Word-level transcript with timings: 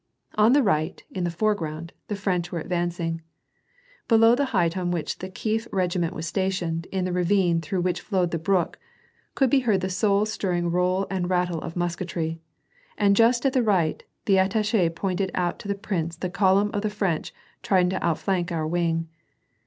On 0.33 0.53
the 0.53 0.63
right, 0.63 1.03
in 1.11 1.25
the 1.25 1.29
foreground, 1.29 1.93
the 2.07 2.15
French 2.15 2.51
were 2.51 2.57
advancing. 2.59 3.21
Below 4.07 4.33
the 4.33 4.45
height 4.45 4.75
on 4.75 4.89
which 4.89 5.19
the 5.19 5.29
Kief 5.29 5.67
regiment 5.71 6.15
was 6.15 6.25
stationed, 6.25 6.87
in 6.91 7.05
the 7.05 7.13
ravine 7.13 7.61
through 7.61 7.81
which 7.81 8.01
flowed 8.01 8.31
the 8.31 8.39
brook, 8.39 8.79
could 9.35 9.51
be 9.51 9.59
heard 9.59 9.81
the 9.81 9.91
soul 9.91 10.25
stirring 10.25 10.71
roll 10.71 11.05
and 11.11 11.29
rattle 11.29 11.61
of 11.61 11.75
musketry, 11.75 12.41
and 12.97 13.15
just 13.15 13.45
at 13.45 13.53
the 13.53 13.61
right, 13.61 14.03
the 14.25 14.39
attache 14.39 14.89
pointed 14.89 15.29
out 15.35 15.59
to 15.59 15.67
the 15.67 15.75
prince 15.75 16.15
the 16.15 16.31
column 16.31 16.71
of 16.73 16.81
the 16.81 16.89
French 16.89 17.31
trying 17.61 17.91
to 17.91 18.03
outflank 18.03 18.51
our 18.51 18.65
wing. 18.65 19.07